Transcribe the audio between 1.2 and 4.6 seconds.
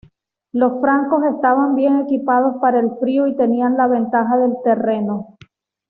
estaban bien equipados para el frío y tenían la ventaja del